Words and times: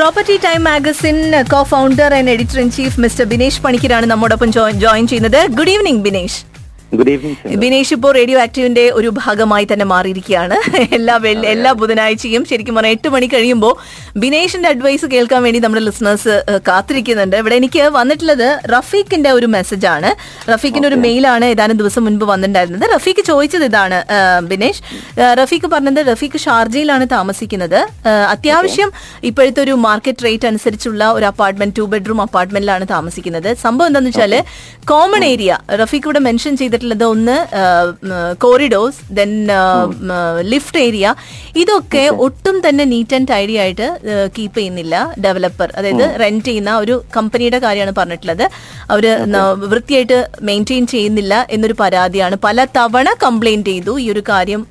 Property 0.00 0.34
Time 0.44 0.60
magazine 0.64 1.16
co 1.52 1.58
founder 1.70 2.10
and 2.18 2.30
editor 2.34 2.58
in 2.62 2.68
chief 2.76 3.00
mister 3.04 3.24
Binesh 3.32 3.60
പണിക്കരാണ് 3.64 4.06
നമ്മോടൊപ്പം 4.06 4.52
join 4.52 5.06
ചെയ്യുന്നത്. 5.10 5.40
Good 5.58 5.72
evening 5.74 6.02
Binesh. 6.06 6.38
Good 6.98 7.10
evening 7.14 7.56
Binesh 7.62 7.92
ഇപ്പോൾ 7.96 8.10
radio 8.18 8.38
ആക്റ്റീവിന്റെ 8.44 8.84
ഒരു 8.98 9.08
ഭാഗമായി 9.18 9.66
തന്നെ 9.72 9.86
മാറിയിരിക്കുകയാണ്. 9.92 10.56
എല്ലാ 10.96 11.14
എല്ലാ 11.52 11.70
ബുധനാഴ്ചയും 11.80 12.42
ശരിക്കും 12.50 12.74
പറഞ്ഞാൽ 12.78 12.94
എട്ട് 12.96 13.08
മണി 13.14 13.26
കഴിയുമ്പോൾ 13.34 13.74
ബിനേഷിന്റെ 14.22 14.68
അഡ്വൈസ് 14.74 15.06
കേൾക്കാൻ 15.12 15.40
വേണ്ടി 15.46 15.58
നമ്മുടെ 15.64 15.82
ലിസണേഴ്സ് 15.88 16.34
കാത്തിരിക്കുന്നുണ്ട്. 16.68 17.36
ഇവിടെ 17.42 17.56
എനിക്ക് 17.60 17.82
വന്നിട്ടുള്ളത് 17.98 18.48
റഫീഖിന്റെ 18.74 19.30
ഒരു 19.38 19.48
മെസ്സേജ് 19.56 19.88
ആണ്. 19.94 20.10
റഫീഖിന്റെ 20.52 20.88
ഒരു 20.92 20.98
മെയിലാണ് 21.04 21.44
ഏതാനും 21.54 21.78
ദിവസം 21.82 22.04
മുൻപ് 22.06 22.24
വന്നിട്ടുണ്ടായിരുന്നത്. 22.32 22.86
റഫീഖ് 22.94 23.24
ചോദിച്ചത് 23.30 23.66
ഇതാണ് 23.70 24.00
ബിനേഷ് 24.52 24.82
റഫീഖ് 25.42 25.70
പറഞ്ഞത് 25.74 26.00
റഫീഖ് 26.12 26.40
ഷാർജയിലാണ് 26.46 27.06
താമസിക്കുന്നത്. 27.16 27.78
അത്യാവശ്യം 28.34 28.90
ഇപ്പോഴത്തെ 29.30 29.62
ഒരു 29.66 29.76
മാർക്കറ്റ് 29.86 30.24
റേറ്റ് 30.28 30.48
അനുസരിച്ചുള്ള 30.52 31.04
ഒരു 31.18 31.28
അപ്പാർട്ട്മെന്റ് 31.32 31.76
ടു 31.78 31.86
ബെഡ്റൂം 31.94 32.20
അപ്പാർട്ട്മെന്റിലാണ് 32.26 32.84
താമസിക്കുന്നത്. 32.96 33.50
സംഭവം 33.64 33.88
എന്താണെന്ന് 33.90 34.12
വെച്ചാൽ 34.14 34.34
കോമൺ 34.92 35.24
ഏരിയ 35.32 35.58
റഫീഖ് 35.82 36.06
ഇവിടെ 36.08 36.22
മെൻഷൻ 36.28 36.52
ചെയ്തിട്ടുള്ളത് 36.80 37.04
ഒന്ന് 37.14 37.36
കോറിഡോർസ് 38.44 39.00
ദെൻ 39.18 39.30
ലിഫ്റ്റ് 40.52 40.80
ഏരിയ 40.86 41.14
ഇതൊക്കെ 41.62 42.04
ഒട്ടും 42.26 42.56
തന്നെ 42.66 42.84
നീറ്റ് 42.92 43.14
ആൻഡ് 43.16 43.30
ടൈഡി 43.32 43.54
ആയിട്ട് 43.62 43.86
കീപ്പ് 44.36 44.58
ചെയ്യുന്നില്ല 44.58 44.94
ഡെവലപ്പർ 45.26 45.68
അതായത് 45.78 46.06
റെന്റ് 46.22 46.44
ചെയ്യുന്ന 46.48 46.72
ഒരു 46.82 46.96
കമ്പനിയുടെ 47.16 47.58
കാര്യമാണ് 47.66 47.94
പറഞ്ഞിട്ടുള്ളത്. 48.00 48.44
അവർ 48.92 49.06
വൃത്തിയായിട്ട് 49.72 50.18
മെയിന്റെയിൻ 50.50 50.84
ചെയ്യുന്നില്ല 50.94 51.34
എന്നൊരു 51.56 51.76
പരാതിയാണ്. 51.82 52.36
പല 52.46 52.66
തവണ 52.78 53.08
കംപ്ലൈന്റ് 53.26 53.70
ചെയ്തു 53.72 53.94
ഈ 54.04 54.08
ഒരു 54.14 54.24
കാര്യം 54.30 54.62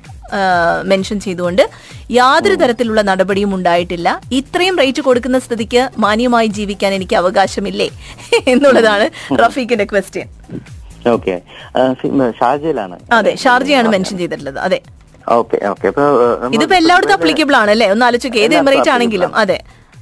മെൻഷൻ 0.90 1.18
ചെയ്തുകൊണ്ട്. 1.24 1.62
യാതൊരു 2.18 2.56
തരത്തിലുള്ള 2.60 3.00
നടപടിയും 3.08 3.50
ഉണ്ടായിട്ടില്ല. 3.56 4.08
ഇത്രയും 4.38 4.74
റേറ്റ് 4.82 5.02
കൊടുക്കുന്ന 5.06 5.38
സ്ഥിതിക്ക് 5.46 5.82
മാന്യമായി 6.04 6.48
ജീവിക്കാൻ 6.58 6.90
എനിക്ക് 6.98 7.16
അവകാശമില്ലേ? 7.22 7.88
എന്നുള്ളതാണ് 8.52 9.08
റഫീഖിന്റെ 9.42 9.86
ക്വസ്റ്റ്യൻ 9.92 10.28
ഓക്കെ 11.06 11.34
ഷാർജയിലാണ്. 12.40 12.96
അതെ 13.12 13.36
ഷാർജയാണ് 13.36 13.88
മെൻഷൻ 13.88 14.18
ചെയ്തിട്ടുള്ളത്. 14.18 14.58
അതെ. 14.58 14.80
ഇതിപ്പോ 16.56 16.76
എല്ലായിടത്തും 16.76 17.12
അപ്ലിക്കബിൾ 17.12 17.56
ആണ് 17.56 17.70
അല്ലേ? 17.70 17.90
ഒന്ന് 17.90 18.06
ആലോചിക്കുക 18.06 18.40
ഏത് 18.40 18.54
എമിറേറ്റ് 18.54 18.90
ആണെങ്കിലും. 18.90 19.34
അതെ. 19.34 19.58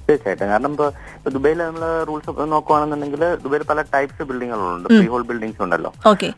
തീർച്ചയായിട്ടും. 0.08 0.50
കാരണം 0.52 0.72
ഇപ്പൊ 0.74 1.30
ദുബൈയിൽ 1.36 1.58
നമ്മൾ 1.64 1.84
റൂൾസ് 2.08 2.48
നോക്കുവാണെന്നുണ്ടെങ്കിൽ 2.54 3.22
ദുബൈയിൽ 3.44 3.64
പല 3.70 3.80
ടൈപ്സ് 3.94 4.26
ബിൽഡിങ്ങുകളുണ്ട് 4.28 4.88
ഫ്രീ 4.96 5.08
ഹോൾ 5.12 5.24
ബിൽഡിംഗ്സ് 5.30 5.62
ഉണ്ടല്ലോ. 5.66 5.90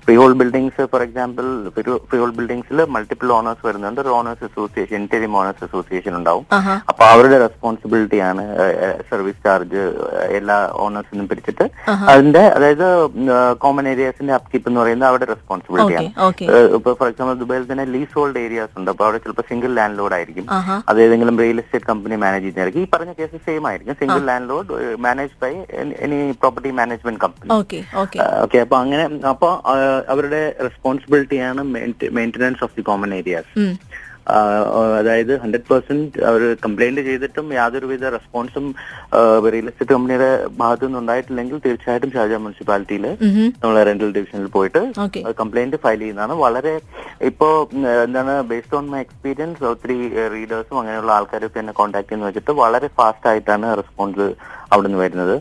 Freehold 0.20 0.32
buildings 0.40 0.86
for 0.92 1.02
example 1.06 1.46
freehold 2.22 2.32
ബിൽഡിംഗ്സിൽ 2.38 2.80
multiple 2.94 3.30
owners 3.38 3.64
വരുന്നുണ്ട്. 3.68 4.00
ഒരു 4.04 4.12
owners 4.18 4.44
association 4.50 4.96
interim 5.02 5.36
owners 5.40 5.64
association 5.68 6.14
ഉണ്ടാവും. 6.20 6.46
അപ്പൊ 6.90 7.04
അവരുടെ 7.12 7.38
റെസ്പോൺസിബിലിറ്റിയാണ് 7.46 8.44
സർവീസ് 9.10 9.40
ചാർജ് 9.46 9.84
എല്ലാ 10.38 10.58
ഓണേഴ്സിനും 10.86 11.28
പിരിച്ചിട്ട് 11.32 11.66
അതിന്റെ 12.14 12.44
അതായത് 12.56 12.86
കോമൺ 13.64 13.86
ഏരിയാസിന്റെ 13.94 14.34
അപ്കീപ്പ് 14.38 14.68
എന്ന് 14.70 14.80
പറയുന്നത് 14.82 15.08
അവരുടെ 15.10 15.28
റെസ്പോൺസിബിലിറ്റിയാണ് 15.34 16.10
ആണ് 16.24 16.58
ഇപ്പൊ 16.78 16.90
ഫോർ 16.98 17.08
എക്സാമ്പിൾ 17.12 17.38
ദുബൈയിൽ 17.44 17.64
തന്നെ 17.70 17.86
ലീസ് 17.94 18.14
ഹോൾഡ് 18.18 18.42
ഏരിയാസ് 18.46 18.74
ഉണ്ട്. 18.80 18.90
അപ്പൊ 18.94 19.04
അവിടെ 19.06 19.18
ചിലപ്പോൾ 19.24 19.46
സിംഗിൾ 19.50 19.70
ലാൻഡ് 19.78 19.98
ലോഡ് 20.00 20.16
ആയിരിക്കും 20.18 20.46
അത് 20.90 20.98
ഏതെങ്കിലും 21.06 21.38
റിയൽ 21.44 21.58
എസ്റ്റേറ്റ് 21.62 21.88
കമ്പനി 21.92 22.16
മാനേജ് 22.24 22.44
ചെയ്യുന്നതായിരിക്കും. 22.44 22.84
ഈ 22.86 22.90
പറഞ്ഞ 22.94 23.12
കേസ് 23.20 23.42
സെയിം 23.60 23.68
ആയിരിക്കും 23.70 23.96
single 24.00 24.22
landlord 24.50 24.74
manage 25.04 25.36
by 25.42 25.52
any 26.04 26.18
property 26.42 26.70
management 26.80 27.22
company 27.24 27.50
okay 27.56 27.80
okay. 28.02 28.18
Okay 28.44 28.58
അപ്പൊ 28.64 28.76
അങ്ങനെ 28.82 29.04
അപ്പൊ 29.32 29.48
അവരുടെ 30.12 30.42
റെസ്പോൺസിബിലിറ്റിയാണ് 30.66 31.62
maintenance 32.18 32.64
of 32.66 32.76
the 32.78 32.84
common 32.88 33.12
areas 33.20 33.66
അതായത് 34.98 35.32
ഹൺഡ്രഡ് 35.42 35.66
പെർസെന്റ് 35.68 36.18
അവർ 36.28 36.42
കംപ്ലൈന്റ് 36.64 37.02
ചെയ്തിട്ടും 37.06 37.46
യാതൊരുവിധ 37.56 38.04
റെസ്പോൺസും 38.14 38.66
റിയൽ 39.46 39.66
എസ്റ്റേറ്റ് 39.70 39.92
കമ്പനിയുടെ 39.92 40.28
ഭാഗത്തു 40.60 40.84
നിന്ന് 40.86 41.00
ഉണ്ടായിട്ടില്ലെങ്കിൽ 41.00 41.56
തീർച്ചയായിട്ടും 41.64 42.12
ഷാർജ 42.14 42.34
മുനിസിപ്പാലിറ്റിയിൽ 42.44 43.06
നമ്മളെ 43.06 43.46
നമ്മൾ 43.56 43.78
റെന്റൽ 43.88 44.12
ഡിവിഷനിൽ 44.16 44.50
പോയിട്ട് 44.56 44.82
കംപ്ലൈന്റ് 45.40 45.80
ഫയൽ 45.84 46.00
ചെയ്യുന്നതാണ്. 46.02 46.36
വളരെ 46.44 46.74
ഇപ്പോ 47.28 47.48
എന്താണ് 48.04 48.34
ബേസ്ഡ് 48.50 48.76
ഓൺ 48.78 48.86
മൈ 48.92 49.00
എക്സ്പീരിയൻസ് 49.04 49.64
ഒത്തിരി 49.70 49.96
റീഡേഴ്സും 50.34 50.78
അങ്ങനെയുള്ള 50.80 51.10
ആൾക്കാരൊക്കെ 51.16 51.58
എന്നെ 51.62 51.72
കോൺടാക്ട് 51.80 52.08
ചെയ്യുന്ന 52.08 52.28
വെച്ചിട്ട് 52.28 52.52
വളരെ 52.60 52.88
ഫാസ്റ്റ് 52.98 53.28
ആയിട്ടാണ് 53.30 53.66
റെസ്പോൺസ് 53.80 54.28
അവിടുന്ന് 54.74 54.98
വരുന്നത്. 55.02 55.34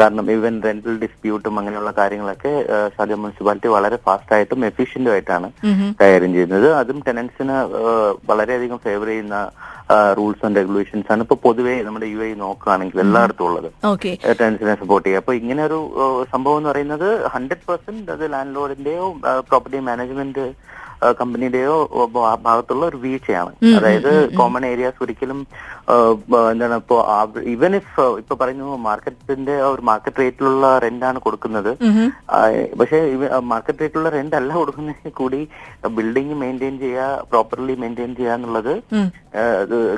കാരണം 0.00 0.26
ഈവൻ 0.34 0.54
റെന്റൽ 0.66 0.94
ഡിസ്പ്യൂട്ടും 1.04 1.58
അങ്ങനെയുള്ള 1.60 1.92
കാര്യങ്ങളൊക്കെ 2.00 2.52
ഷാജ 2.96 3.12
മുനിസിപ്പാലിറ്റി 3.22 3.70
വളരെ 3.76 3.96
ഫാസ്റ്റ് 4.06 4.34
ആയിട്ടും 4.36 4.66
എഫിഷ്യന്റും 4.70 5.12
ആയിട്ടാണ് 5.14 5.48
കൈകാര്യം 6.00 6.34
ചെയ്യുന്നത്. 6.36 6.68
അതും 6.80 7.00
ടെനൻസിന് 7.08 7.56
വളരെയധികം 8.30 8.80
ഫേവർ 8.86 9.08
ചെയ്യുന്ന 9.12 9.38
റൂൾസ് 10.18 10.44
ആൻഡ് 10.46 10.60
റെഗുലേഷൻസ് 10.60 11.10
ആണ് 11.14 11.24
ഇപ്പൊ 11.26 11.36
പൊതുവെ 11.46 11.74
നമ്മുടെ 11.88 12.06
യു 12.14 12.20
ഐ 12.28 12.30
നോക്കുകയാണെങ്കിൽ 12.44 13.02
എല്ലായിടത്തും 13.04 13.46
ഉള്ളത്. 13.48 13.68
ടെനൻസിനെ 14.40 14.74
സപ്പോർട്ട് 14.82 15.06
ചെയ്യുക. 15.06 15.22
അപ്പൊ 15.22 15.34
ഇങ്ങനെ 15.40 15.62
ഒരു 15.68 15.78
സംഭവം 16.32 16.58
എന്ന് 16.60 16.70
പറയുന്നത് 16.72 17.08
ഹൺഡ്രഡ് 17.34 17.66
പെർസെന്റ് 17.68 18.10
അത് 18.16 18.24
ലാൻഡ് 18.34 18.56
ലോഡിന്റെയോ 18.60 19.04
പ്രോപ്പർട്ടി 19.50 19.80
മാനേജ്മെന്റ് 19.90 20.46
കമ്പനിയുടെയോ 21.18 21.74
ഭാഗത്തുള്ള 22.46 22.84
ഒരു 22.90 22.98
വീഴ്ചയാണ്. 23.04 23.52
അതായത് 23.76 24.10
കോമൺ 24.38 24.64
ഏരിയാസ് 24.72 25.02
ഒരിക്കലും 25.04 25.40
എന്താണ് 26.52 26.76
ഇപ്പോ 26.82 26.98
ഈവൻ 27.54 27.74
ഇഫ് 27.80 28.06
ഇപ്പൊ 28.22 28.36
പറയുന്നു 28.42 28.70
മാർക്കറ്റിന്റെ 28.88 29.56
ഒരു 29.72 29.84
മാർക്കറ്റ് 29.90 30.22
റേറ്റിലുള്ള 30.22 30.66
റെന്റാണ് 30.86 31.18
കൊടുക്കുന്നത്. 31.26 31.70
പക്ഷേ 32.80 33.00
മാർക്കറ്റ് 33.52 33.82
റേറ്റിലുള്ള 33.84 34.12
റെന്റ് 34.16 34.38
അല്ല 34.40 34.52
കൊടുക്കുന്നതിൽ 34.60 35.14
കൂടി 35.22 35.40
ബിൽഡിംഗ് 35.98 36.36
മെയിന്റെയിൻ 36.42 36.76
ചെയ്യുക 36.84 37.24
പ്രോപ്പർലി 37.32 37.76
മെയിന്റെയിൻ 37.84 38.12
ചെയ്യുക 38.20 38.36
എന്നുള്ളത് 38.38 38.74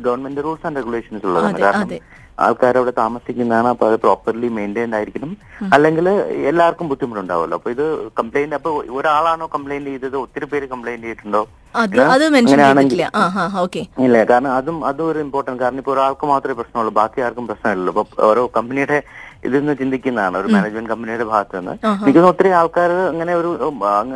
ഗവൺമെന്റ് 0.06 0.44
റൂൾസ് 0.46 0.66
ആൻഡ് 0.68 0.80
റെഗുലേഷൻസ് 0.82 1.26
ഉള്ളതാണ് 1.30 1.60
കാരണം 1.66 1.90
അവിടെ 2.38 2.92
താമസിക്കുന്നതാണ് 2.96 3.68
അപ്പൊ 3.68 3.86
അത് 3.88 3.96
പ്രോപ്പർലി 3.96 4.48
മെയിന്റൈൻഡ് 4.48 4.94
ആയിരിക്കണം. 4.94 5.30
അല്ലെങ്കിൽ 5.74 6.06
എല്ലാവർക്കും 6.50 6.88
ബുദ്ധിമുട്ടുണ്ടാവുമല്ലോ. 6.88 7.56
അപ്പൊ 7.56 7.70
ഇത് 7.70 7.84
കംപ്ലൈന്റ് 8.20 8.54
അപ്പൊ 8.54 8.70
ഒരാളാണോ 8.90 9.46
കംപ്ലൈന്റ് 9.46 9.90
ചെയ്തത്? 9.90 10.16
ഒത്തിരി 10.16 10.44
പേര് 10.44 10.66
കംപ്ലൈന്റ് 10.66 11.06
ചെയ്തിട്ടുണ്ടോ? 11.06 11.42
അങ്ങനെയാണെങ്കിൽ- 12.52 13.00
ഇല്ല 14.04 14.24
കാരണം 14.24 14.52
അതും 14.52 14.84
അതും 14.84 15.06
ഒരു 15.06 15.18
ഇമ്പോർട്ടന്റ് 15.18 15.62
കാരണം 15.62 15.78
ഇപ്പൊ 15.78 15.92
ഒരാൾക്ക് 15.92 16.26
മാത്രമേ 16.26 16.54
പ്രശ്നമുള്ളൂ. 16.54 16.92
ബാക്കി 16.92 17.20
ആർക്കും 17.20 17.46
പ്രശ്നമില്ലല്ലോ. 17.46 17.92
അപ്പൊ 17.96 18.22
ഓരോ 18.22 18.50
കമ്പനിയുടെ 18.56 18.98
ഇതിന്ന് 19.44 19.74
ചിന്തിക്കുന്നതാണ്. 19.76 20.38
ഒരു 20.38 20.48
മാനേജ്മെന്റ് 20.54 20.90
കമ്പനിയുടെ 20.90 21.24
ഭാഗത്ത് 21.24 21.58
നിന്ന് 21.58 21.74
എനിക്ക് 22.02 22.18
ഒത്തിരി 22.30 22.48
ആൾക്കാർ 22.60 22.90
അങ്ങനെ 23.12 23.34
ഒരു 23.34 23.50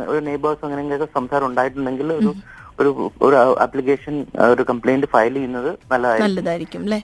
ഒരു 0.07 0.19
നെയ്ബേഴ്സ് 0.25 0.65
അങ്ങനെയൊക്കെ 0.65 1.07
സംസാരം 1.19 1.45
ഉണ്ടായിട്ടുണ്ടെങ്കിൽ 1.45 2.13
ഒരു 2.13 2.31
ഒരു 2.79 2.89
ഒരു 3.25 3.35
ആപ്ലിക്കേഷൻ 3.65 4.13
ഒരു 4.47 4.63
കംപ്ലൈന്റ് 4.69 5.07
ഫയൽ 5.13 5.33
ചെയ്യുന്നത് 5.33 5.69
നല്ലതായിരിക്കും. 6.23 6.81
അല്ലെ 6.85 6.99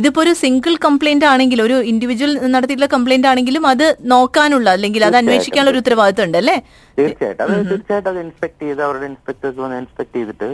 ഇതിപ്പോ 0.00 0.20
ഒരു 0.24 0.32
സിംഗിൾ 0.42 0.74
കംപ്ലൈന്റ് 0.84 1.26
ആണെങ്കിൽ 1.30 1.60
ഒരു 1.62 1.76
ഇൻഡിവിജ്വൽ 1.92 2.32
നടത്തിയിട്ടുള്ള 2.54 2.90
കംപ്ലൈന്റ് 2.94 3.28
ആണെങ്കിലും 3.30 3.64
അത് 3.72 3.84
നോക്കാനുള്ള 4.12 4.68
അല്ലെങ്കിൽ 4.76 5.04
അത് 5.04 5.16
അന്വേഷിക്കാനുള്ള 5.22 5.72
ഒരു 5.72 5.80
ഉത്തരവാദിത്വം 5.82 6.26
ഉണ്ട് 6.28 6.38
അല്ലേ? 6.42 6.56
തീർച്ചയായിട്ടും. 7.00 7.44
അത് 7.46 7.70
തീർച്ചയായിട്ടും 7.72 8.12
അത് 8.14 8.20
ഇൻസ്പെക്ട് 8.26 8.62
ചെയ്ത് 8.66 8.82
അവരുടെ 8.88 9.08
ഇൻസ്പെക്ടേഴ്സ് 9.12 9.60
വന്ന് 9.64 9.80
ഇൻസ്പെക്ട് 9.84 10.16
ചെയ്തിട്ട് 10.18 10.50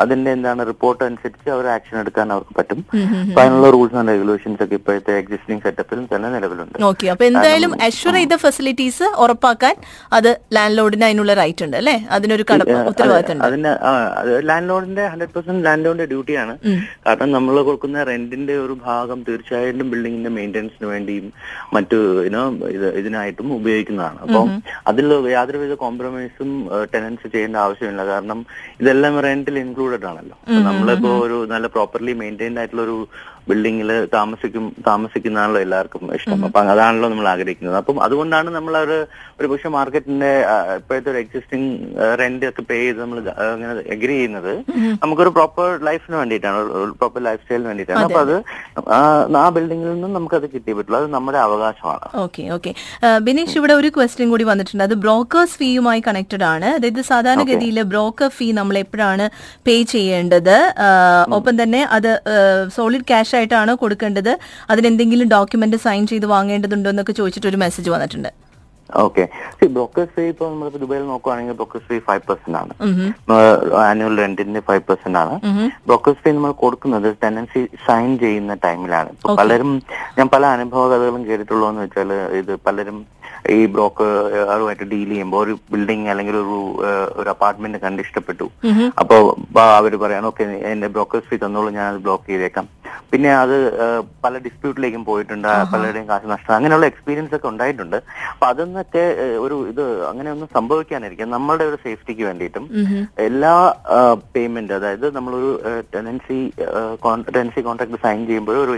അതിന്റെ 0.00 0.30
എന്താണ് 0.36 0.62
റിപ്പോർട്ട് 0.68 1.02
അനുസരിച്ച് 1.06 1.48
അവർ 1.54 1.64
ആക്ഷൻ 1.72 1.96
എടുക്കാൻ 2.00 2.26
അവർക്ക് 2.34 2.54
പറ്റും. 2.58 2.78
അപ്പൊ 3.26 3.40
അതിനുള്ള 3.42 3.68
റൂൾസ് 3.74 3.96
ആൻഡ് 4.00 4.12
റെഗുലേഷൻസ് 4.14 4.62
ഒക്കെ 4.64 4.74
ഇപ്പോഴത്തെ 4.78 5.12
എക്സിസ്റ്റിംഗ് 5.20 5.62
സെറ്റപ്പിൽ 5.66 5.98
തന്നെ 6.12 6.28
നിലവിലുണ്ട്. 6.34 6.78
ഓക്കെ 6.88 7.06
അപ്പൊ 7.12 7.24
എന്തായാലും 7.30 7.72
അഷ്വർ 7.86 8.14
ചെയ്ത 8.18 8.36
ഫെസിലിറ്റീസ് 8.44 9.08
ഉറപ്പാക്കാൻ 9.24 9.74
അത് 10.18 10.28
ലാൻഡ് 10.56 10.76
ലോഡിന് 10.78 11.04
അതിനുള്ള 11.08 11.34
റൈറ്റ് 11.40 11.64
ഉണ്ട് 11.66 11.76
അല്ലേ? 11.80 11.94
അതിനൊരു 12.16 12.46
ഉത്തരവാദിത്തം 12.90 13.44
അതിന് 13.48 13.72
ലാൻഡ് 14.50 14.68
ലോഡിന്റെ 14.72 15.04
ഹൺഡ്രഡ് 15.12 15.34
പെർസെന്റ് 15.36 15.64
ലാൻഡ് 15.68 15.86
ലോഡിന്റെ 15.88 16.08
ഡ്യൂട്ടിയാണ് 16.14 16.56
കാരണം 17.06 17.30
നമ്മൾ 17.36 17.62
കൊടുക്കുന്ന 17.68 18.04
റെന്റിന്റെ 18.10 18.56
ഒരു 18.64 18.76
ഭാഗം 18.88 19.22
തീർച്ചയായിട്ടും 19.28 19.86
ബിൽഡിങ്ങിന്റെ 19.94 20.32
മെയിന്റെനൻസിന് 20.38 20.90
വേണ്ടിയും 20.94 21.28
മറ്റു 21.76 22.00
ഇതിനായിട്ടും 23.02 23.54
ഉപയോഗിക്കുന്നതാണ്. 23.60 24.20
അപ്പം 24.26 24.50
അതിൽ 24.92 25.06
യാതൊരുവിധ 25.36 25.73
കോംപ്രമൈസും 25.82 26.50
ടെനൻസ് 26.94 27.26
ചെയ്യേണ്ട 27.32 27.56
ആവശ്യമില്ല. 27.56 28.02
കാരണം 28.06 28.40
ഇതെല്ലാം 28.80 29.14
റെന്റിൽ 29.26 29.58
ഇൻക്ലൂഡഡ് 29.58 30.06
ആണല്ലോ. 30.10 30.36
നമ്മളിപ്പോ 30.68 31.12
ഒരു 31.26 31.38
നല്ല 31.52 31.66
പ്രോപ്പർലി 31.66 32.14
മെയിന്റൈൻഡ് 32.22 32.58
ആയിട്ടുള്ള 32.58 32.82
ഒരു 32.82 32.96
ബിൽഡിങ്ങിൽ 33.48 34.08
താമസിക്കും 34.14 34.76
താമസിക്കുന്നതാണല്ലോ 34.86 35.60
എല്ലാവർക്കും 35.60 36.14
ഇഷ്ടം. 36.14 36.44
അപ്പൊ 36.44 36.60
അതാണല്ലോ 36.60 37.08
നമ്മൾ 37.08 37.28
ആഗ്രഹിക്കുന്നത്. 37.28 37.76
അപ്പം 37.76 38.02
അതുകൊണ്ടാണ് 38.02 38.50
നമ്മൾ 38.50 38.78
ഒരു 38.78 39.06
ഒരു 39.40 39.46
പക്ഷെ 39.46 39.68
മാർക്കറ്റിന്റെ 39.68 40.44
ഇപ്പോഴത്തെ 40.76 41.10
ഒരു 41.10 41.18
എക്സിസ്റ്റിംഗ് 41.18 41.80
റെന്റ് 42.18 42.46
ഒക്കെ 42.46 42.62
പേ 42.62 42.74
ചെയ്ത് 42.74 43.00
നമ്മൾ 43.00 43.20
അങ്ങനെ 43.20 43.92
എഗ്രി 43.92 44.06
ചെയ്യുന്നത് 44.06 44.58
നമുക്കൊരു 45.02 45.28
പ്രോപ്പർ 45.28 45.84
ലൈഫിന് 45.84 46.16
വേണ്ടിയിട്ടാണ് 46.16 46.64
പ്രോപ്പർ 46.92 47.22
ലൈഫ് 47.22 47.40
സ്റ്റൈലിന് 47.40 47.66
വേണ്ടിയിട്ടാണ്. 47.66 48.00
അപ്പൊ 48.00 48.20
അത് 48.20 48.44
ആ- 49.36 49.48
ബിൽഡിങ്ങിൽ 49.48 49.92
നിന്നും 49.92 50.12
നമുക്കത് 50.12 50.50
കിട്ടിയേ 50.50 50.74
പറ്റുള്ളൂ. 50.74 51.00
അത് 51.00 51.10
നമ്മുടെ 51.10 51.38
അവകാശമാണ്. 51.38 52.08
Okay 52.14 52.42
okay. 52.42 52.74
ബിനീഷ് 53.18 53.56
ഇവിടെ 53.56 53.72
ഒരു 53.72 53.88
ക്വസ്റ്റ്യൻ 53.88 54.30
കൂടി 54.30 54.44
വന്നിട്ടുണ്ട്. 54.44 54.84
അത് 54.84 54.94
ബ്രോക്കേഴ്സ് 54.94 55.52
ഫീയുമായി 55.52 56.02
കണക്റ്റഡ് 56.06 56.44
ആണ്. 56.44 56.64
അതായത് 56.64 57.02
സാധാരണഗതിയിൽ 57.02 57.82
ബ്രോക്കർ 57.82 58.28
ഫീ 58.28 58.52
നമ്മൾ 58.52 58.78
എപ്പോഴാണ് 58.78 59.30
പേ 59.66 59.82
ചെയ്യേണ്ടത്? 59.82 60.74
ഒപ്പം 61.32 61.62
തന്നെ 61.62 61.82
അത് 61.82 62.20
സോളിഡ് 62.76 63.02
ക്യാഷ് 63.02 63.33
ആയിട്ടാണോ 63.40 63.74
കൊടുക്കേണ്ടത്. 63.82 64.32
അതിനെന്തെങ്കിലും 64.72 65.28
ഡോക്യുമെന്റ് 65.36 65.80
സൈൻ 65.84 66.02
ചെയ്ത് 66.12 66.26
വാങ്ങേണ്ടതുണ്ടോ 66.34 66.90
എന്നൊക്കെ 66.94 67.14
ചോദിച്ചിട്ട് 67.20 67.50
ഒരു 67.52 67.60
മെസ്സേജ് 67.64 67.90
വന്നിട്ടുണ്ട്. 67.96 68.32
ഓക്കെ 69.02 69.22
ബ്രോക്കേഴ്സ് 69.74 70.12
ഫീ 70.14 70.24
ഇപ്പൊ 70.32 70.44
നമ്മൾ 70.50 70.66
ദുബായിൽ 70.82 71.04
നോക്കുവാണെങ്കിൽ 71.12 71.54
ബ്രോക്കേഴ്സ് 71.58 71.86
ഫീ 71.90 71.96
ഫൈവ് 72.08 72.22
പെർസെന്റ് 72.26 72.58
ആണ്. 72.60 72.72
ആനുവൽ 73.84 74.14
റെന്റിന്റെ 74.22 74.60
ഫൈവ് 74.68 74.82
പെർസെന്റ് 74.88 75.18
ആണ്. 75.22 75.34
ബ്രോക്കേഴ്സ് 75.86 76.20
ഫീ 76.24 76.32
നമ്മൾ 76.36 76.52
കൊടുക്കുന്നത് 76.62 77.08
ടെനൻസി 77.22 77.62
സൈൻ 77.86 78.10
ചെയ്യുന്ന 78.24 78.54
ടൈമിലാണ് 78.66 79.10
പലരും 79.40 79.72
ഞാൻ 80.18 80.28
പല 80.34 80.44
അനുഭവ 80.56 80.84
കഥകളും 80.92 81.24
കേട്ടിട്ടുള്ളതെന്ന് 81.30 81.82
വെച്ചാൽ 81.86 82.12
ഇത് 82.40 82.52
പലരും 82.68 82.98
ഈ 83.56 83.58
ബ്രോക്കറുമായിട്ട് 83.72 84.84
ഡീൽ 84.92 85.08
ചെയ്യുമ്പോൾ 85.14 85.40
ഒരു 85.44 85.54
ബിൽഡിംഗ് 85.72 86.08
അല്ലെങ്കിൽ 86.12 86.36
ഒരു 86.44 86.54
ഒരു 87.20 87.28
അപ്പാർട്ട്മെന്റ് 87.34 87.78
കണ്ട് 87.82 88.00
ഇഷ്ടപ്പെട്ടു. 88.04 88.46
അപ്പോൾ 89.02 89.20
അവർ 89.78 89.94
പറയാണ് 90.04 90.28
ഓക്കെ 90.32 90.44
എന്റെ 90.74 90.88
ബ്രോക്കേഴ്സ് 90.94 91.28
ഫീ 91.30 91.38
തന്നോളൂ 91.42 91.72
ഞാൻ 91.80 91.86
അത് 91.92 92.00
ബ്ലോക്ക് 92.06 92.26
ചെയ്തേക്കാം. 92.32 92.68
പിന്നെ 93.10 93.30
അത് 93.42 93.56
പല 94.24 94.34
ഡിസ്പ്യൂട്ടിലേക്കും 94.46 95.02
പോയിട്ടുണ്ട് 95.08 95.48
പലരുടെയും 95.72 96.06
കാശ് 96.10 96.30
നഷ്ടം 96.32 96.54
അങ്ങനെയുള്ള 96.56 96.86
എക്സ്പീരിയൻസ് 96.92 97.34
ഒക്കെ 97.38 97.48
ഉണ്ടായിട്ടുണ്ട്. 97.52 97.98
അപ്പൊ 98.32 98.46
അതൊന്നൊക്കെ 98.52 99.04
ഒരു 99.44 99.56
ഇത് 99.72 99.84
അങ്ങനെ 100.10 100.28
ഒന്നും 100.34 100.48
സംഭവിക്കാനിരിക്കും. 100.58 101.34
നമ്മളുടെ 101.36 101.66
ഒരു 101.70 101.78
സേഫ്റ്റിക്ക് 101.84 102.24
വേണ്ടിയിട്ടും 102.28 102.64
എല്ലാ 103.28 103.54
പേയ്മെന്റ് 104.34 104.76
അതായത് 104.78 105.06
നമ്മളൊരു 105.16 105.50
ടെനൻസി 105.94 106.38
ടെനൻസി 107.34 107.62
കോൺട്രാക്ട് 107.68 108.02
സൈൻ 108.06 108.22
ചെയ്യുമ്പോഴോ 108.30 108.62
ഒരു 108.66 108.74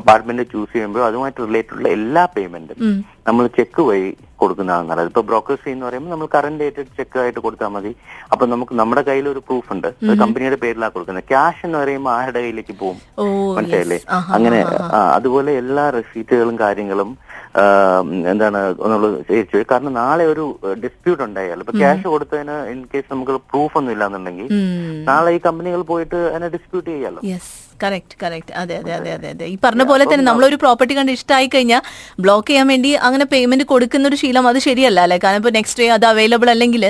അപ്പാർട്ട്മെന്റ് 0.00 0.50
ചൂസ് 0.52 0.72
ചെയ്യുമ്പോഴോ 0.74 1.04
അതുമായിട്ട് 1.10 1.40
റിലേറ്റഡ് 1.48 1.76
ഉള്ള 1.78 1.88
എല്ലാ 1.98 2.24
പേയ്മെന്റും 2.36 2.78
നമ്മൾ 3.28 3.44
ചെക്ക് 3.58 3.82
വഴി 3.90 4.10
കൊടുക്കുന്നതാണ് 4.44 4.88
നല്ലത് 4.92 5.10
ഇപ്പൊ 5.12 5.24
ബ്രോക്കേഴ്സ് 5.30 5.62
ഫീ 5.64 5.72
എന്ന് 5.76 5.86
പറയുമ്പോൾ 5.88 6.12
നമ്മൾ 6.14 6.28
കറന്റ് 6.36 6.60
ഡേറ്റഡ് 6.62 6.90
ചെക്ക് 6.98 7.18
ആയിട്ട് 7.24 7.40
കൊടുത്താൽ 7.46 7.70
മതി. 7.74 7.92
അപ്പൊ 8.32 8.44
നമുക്ക് 8.54 8.74
നമ്മുടെ 8.80 9.02
കയ്യിൽ 9.10 9.26
ഒരു 9.34 9.42
പ്രൂഫ് 9.48 9.70
ഉണ്ട്. 9.74 9.88
കമ്പനിയുടെ 10.22 10.58
പേരിലാണ് 10.64 10.94
കൊടുക്കുന്നത്. 10.96 11.28
ക്യാഷ് 11.32 11.62
എന്ന് 11.68 11.78
പറയുമ്പോൾ 11.82 12.12
ആരുടെ 12.18 12.40
കയ്യിലേക്ക് 12.44 12.76
പോകും? 12.82 12.98
മനസ്സിലായില്ലേ? 13.58 14.00
അങ്ങനെ 14.38 14.60
അതുപോലെ 15.16 15.52
എല്ലാ 15.62 15.86
റെസീറ്റുകളും 15.98 16.58
കാര്യങ്ങളും 16.64 17.10
എന്താണ് 18.30 18.60
നമ്മൾ 18.92 19.04
ചേച്ചു 19.28 19.58
കാരണം 19.72 19.92
നാളെ 19.98 20.24
ഒരു 20.30 20.44
ഡിസ്പ്യൂട്ട് 20.84 21.22
ഉണ്ടായാൽ 21.26 21.60
ഇപ്പൊ 21.62 21.74
ക്യാഷ് 21.80 22.06
കൊടുത്തതിന് 22.14 22.56
ഇൻ 22.72 22.80
കേസ് 22.92 23.08
നമുക്ക് 23.12 23.34
പ്രൂഫ് 23.50 23.76
ഒന്നും 23.80 23.92
ഇല്ലാന്നുണ്ടെങ്കിൽ 23.94 24.48
നാളെ 25.10 25.32
ഈ 25.36 25.38
കമ്പനികൾ 25.46 25.82
പോയിട്ട് 25.90 26.18
അതിനെ 26.30 26.48
ഡിസ്പ്യൂട്ട് 26.56 26.88
ചെയ്യാലോ? 26.90 27.20
യെസ് 27.32 27.52
കറക്റ്റ് 27.82 28.16
കറക്റ്റ് 28.22 28.52
അതെ 28.62 28.74
അതെ 28.80 28.92
അതെ 28.98 29.10
അതെ 29.16 29.28
അതെ. 29.34 29.46
ഈ 29.52 29.56
പറഞ്ഞ 29.64 29.84
പോലെ 29.90 30.04
തന്നെ 30.10 30.24
നമ്മളൊരു 30.28 30.58
പ്രോപ്പർട്ടി 30.62 30.94
കണ്ട് 30.98 31.12
ഇഷ്ടമായി 31.16 31.48
കഴിഞ്ഞാൽ 31.54 31.82
ബ്ലോക്ക് 32.26 32.48
ചെയ്യാൻ 32.50 32.68
വേണ്ടി 32.72 32.92
അങ്ങനെ 33.08 33.26
പേയ്മെന്റ് 33.34 33.66
കൊടുക്കുന്ന 33.72 34.10
ഒരു 34.12 34.20
ശീലം 34.22 34.48
അത് 34.52 34.60
ശരിയല്ല 34.68 35.00
അല്ലെ? 35.06 35.18
കാരണം 35.24 35.42
ഇപ്പൊ 35.42 35.54
നെക്സ്റ്റ് 35.58 35.82
ഡേ 35.82 35.90
അത് 35.98 36.06
അവൈലബിൾ 36.12 36.50
അല്ലെങ്കിൽ 36.54 36.86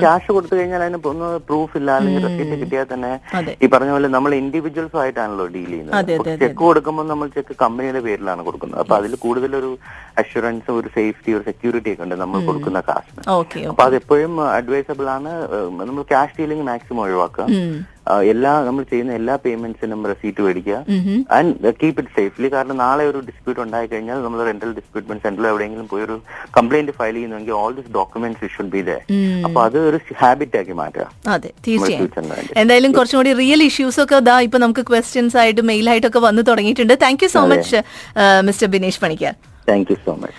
ക്യാഷ് 0.00 0.30
കൊടുത്തു 0.36 0.54
കഴിഞ്ഞാൽ 0.56 0.82
അതിന് 0.86 0.98
ഒന്ന് 1.10 1.28
പ്രൂഫ് 1.48 1.74
ഇല്ല 1.80 1.90
അല്ലെങ്കിൽ 1.98 2.22
റെസിപ്റ്റ് 2.26 2.56
കിട്ടിയാൽ 2.62 2.86
തന്നെ 2.90 3.12
അതെ. 3.38 3.52
ഈ 3.62 3.68
പറഞ്ഞ 3.74 3.90
പോലെ 3.94 4.08
നമ്മൾ 4.16 4.32
ഇൻഡിവിജ്വൽസ് 4.40 4.98
ആയിട്ടാണല്ലോ 5.02 5.46
ഡീൽ 5.54 5.70
അതെ, 5.70 5.70
ചെയ്യുന്നത് 5.70 6.18
അതെ, 6.18 6.34
ചെക്ക് 6.42 6.60
കൊടുക്കുമ്പോൾ 6.64 7.06
നമ്മൾ 7.12 7.28
ചെക്ക് 7.36 7.54
കമ്പനിയുടെ 7.62 8.00
പേരിലാണ് 8.06 8.42
കൊടുക്കുന്നത്. 8.48 8.80
അപ്പൊ 8.82 8.94
അതിൽ 9.00 9.12
കൂടുതലൊരു 9.24 9.70
അഷുറൻസ് 10.22 10.70
ഒരു 10.78 10.90
സേഫ്റ്റി 10.96 11.30
ഒരു 11.38 11.44
സെക്യൂരിറ്റി 11.50 11.92
ഒക്കെ 11.94 12.04
ഉണ്ട് 12.06 12.16
നമ്മൾ 12.22 12.44
കൊടുക്കുന്ന 12.48 12.82
കാശിന്. 12.90 13.22
അപ്പൊ 13.34 13.64
അപ്പൊ 13.72 13.84
അതെപ്പോഴും 13.88 14.34
അഡ്വൈസബിൾ 14.58 15.08
ആണ്. 15.16 15.32
നമ്മൾ 15.80 16.02
ക്യാഷ് 16.12 16.36
ഡീലിംഗ് 16.40 16.66
മാക്സിമം 16.70 17.02
ഒഴിവാക്കുക. 17.06 17.46
എല്ലാ 18.32 18.52
നമ്മൾ 18.66 18.82
ചെയ്യുന്ന 18.90 19.12
എല്ലാ 19.20 19.34
പേയ്മെന്റ്സിനും 19.44 20.00
റെസീറ്റ് 20.10 20.40
മേടിക്കുക. 20.46 20.76
ആൻഡ് 21.38 21.72
കീപ് 21.80 21.98
ഇറ്റ് 22.02 22.12
സേഫ്ലി 22.18 22.48
കാരണം 22.54 22.76
നാളെ 22.84 23.04
ഒരു 23.10 23.20
ഡിസ്പ്യൂട്ട് 23.28 23.60
ഉണ്ടായി 23.64 23.88
കഴിഞ്ഞാൽ 23.92 24.18
നമ്മൾ 24.26 24.40
റെന്റൽ 24.50 24.70
ഡിസ്പ്യൂട്ട്മെന്റ് 24.78 25.22
സെന്ററിൽ 25.26 25.48
എവിടെയെങ്കിലും 25.52 25.86
പോയി 25.92 26.04
ഒരു 26.08 26.16
കംപ്ലൈന്റ് 26.58 26.94
ഫയൽ 27.00 27.14
ചെയ്യുന്നെങ്കിൽ 27.18 27.54
all 27.62 27.74
this 27.80 27.92
documents 27.98 28.50
should 28.54 28.72
be 28.76 28.82
there 28.88 28.96
അപ്പൊ 29.48 29.58
അത് 29.66 29.78
ഒരു 29.88 30.00
ഹാബിറ്റ് 30.22 30.58
ആക്കി 30.62 30.76
മാറ്റുക. 30.82 31.06
അതെ 31.34 31.52
തീർച്ചയായും. 31.66 32.10
എന്തായാലും 32.62 32.94
കുറച്ചും 32.98 33.18
കൂടി 33.20 33.34
റിയൽ 33.42 33.62
ഇഷ്യൂസ് 33.70 34.00
ഒക്കെ 34.06 34.18
ഇതാ 34.24 34.38
ഇപ്പൊ 34.48 34.60
നമുക്ക് 34.64 34.84
ക്വസ്റ്റ്യൻസ് 34.92 35.38
ആയിട്ട് 35.42 35.64
മെയിൽ 35.72 35.88
ആയിട്ടൊക്കെ 35.92 36.22
വന്നു 36.28 36.44
തുടങ്ങിയിട്ടുണ്ട്. 36.50 36.96
Thank 37.04 37.24
you 37.26 37.30
so 37.36 37.44
much 37.54 37.80
mister 38.50 38.70
Binesh 38.76 39.00
Panicker 39.04 39.34
thank 39.70 39.88
you 39.92 39.96
so 40.04 40.12
much 40.20 40.26